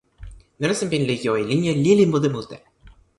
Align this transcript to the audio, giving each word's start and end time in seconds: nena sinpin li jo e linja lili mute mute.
nena 0.59 0.75
sinpin 0.79 1.07
li 1.07 1.15
jo 1.23 1.31
e 1.41 1.43
linja 1.49 1.73
lili 1.85 2.05
mute 2.11 2.29
mute. 2.35 2.57